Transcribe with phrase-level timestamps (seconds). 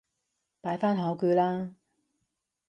[0.61, 1.75] 擺返好佢啦